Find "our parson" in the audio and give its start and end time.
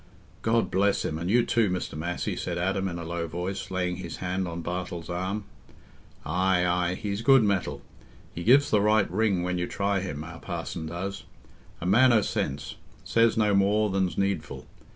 10.23-10.87